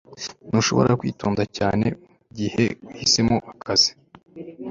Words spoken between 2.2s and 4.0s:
mugihe uhisemo akazi